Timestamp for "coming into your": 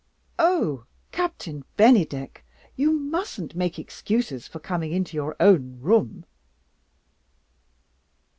4.57-5.35